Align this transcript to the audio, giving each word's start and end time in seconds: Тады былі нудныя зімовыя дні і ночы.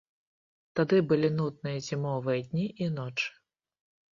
Тады 0.77 0.97
былі 1.11 1.29
нудныя 1.41 1.83
зімовыя 1.89 2.39
дні 2.49 2.65
і 2.87 2.91
ночы. 2.99 3.27